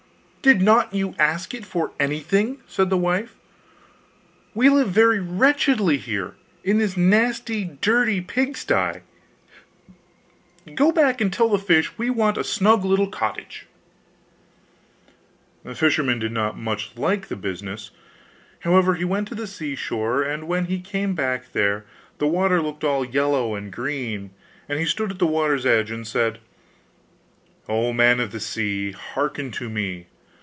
'Did 0.43 0.59
not 0.59 0.91
you 0.91 1.13
ask 1.19 1.53
it 1.53 1.63
for 1.63 1.91
anything?' 1.99 2.57
said 2.65 2.89
the 2.89 2.97
wife, 2.97 3.35
'we 4.55 4.69
live 4.69 4.89
very 4.89 5.19
wretchedly 5.19 5.97
here, 5.99 6.33
in 6.63 6.79
this 6.79 6.97
nasty 6.97 7.63
dirty 7.63 8.19
pigsty; 8.21 9.01
do 10.65 10.73
go 10.73 10.91
back 10.91 11.21
and 11.21 11.31
tell 11.31 11.47
the 11.47 11.59
fish 11.59 11.95
we 11.95 12.09
want 12.09 12.39
a 12.39 12.43
snug 12.43 12.83
little 12.83 13.05
cottage.' 13.07 13.67
The 15.63 15.75
fisherman 15.75 16.17
did 16.17 16.31
not 16.31 16.57
much 16.57 16.93
like 16.95 17.27
the 17.27 17.35
business: 17.35 17.91
however, 18.61 18.95
he 18.95 19.05
went 19.05 19.27
to 19.27 19.35
the 19.35 19.45
seashore; 19.45 20.23
and 20.23 20.47
when 20.47 20.65
he 20.65 20.79
came 20.79 21.13
back 21.13 21.51
there 21.51 21.85
the 22.17 22.25
water 22.25 22.63
looked 22.63 22.83
all 22.83 23.05
yellow 23.05 23.53
and 23.53 23.71
green. 23.71 24.31
And 24.67 24.79
he 24.79 24.85
stood 24.85 25.11
at 25.11 25.19
the 25.19 25.27
water's 25.27 25.67
edge, 25.67 25.91
and 25.91 26.07
said: 26.07 26.39
'O 27.69 27.93
man 27.93 28.19
of 28.19 28.31
the 28.31 28.39
sea! 28.39 28.91
Hearken 28.91 29.51
to 29.51 29.69
me! 29.69 30.07